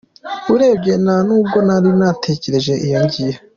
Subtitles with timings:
[0.53, 3.37] Urebye nta n’ubwo nari natekereje iyo ngiyo.